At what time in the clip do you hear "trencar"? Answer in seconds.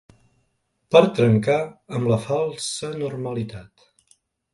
1.19-1.57